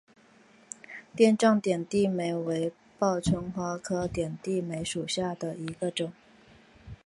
[1.15, 6.11] 垫状点地梅为报春花科点地梅属下的一个种。